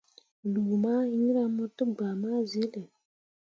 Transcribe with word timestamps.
Lu 0.51 0.61
mah 0.83 1.03
hiŋra 1.11 1.43
mo 1.55 1.63
tegbah 1.77 2.13
ma 2.21 2.31
zele. 2.51 2.81